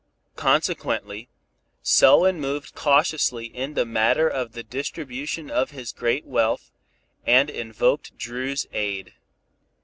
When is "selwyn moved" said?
1.83-2.73